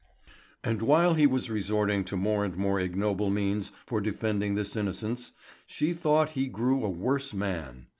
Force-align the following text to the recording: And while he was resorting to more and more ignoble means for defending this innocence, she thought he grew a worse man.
And 0.63 0.81
while 0.81 1.13
he 1.13 1.27
was 1.27 1.51
resorting 1.51 2.03
to 2.05 2.17
more 2.17 2.43
and 2.43 2.57
more 2.57 2.79
ignoble 2.79 3.29
means 3.29 3.71
for 3.85 4.01
defending 4.01 4.55
this 4.55 4.75
innocence, 4.75 5.33
she 5.67 5.93
thought 5.93 6.31
he 6.31 6.47
grew 6.47 6.83
a 6.83 6.89
worse 6.89 7.35
man. 7.35 7.85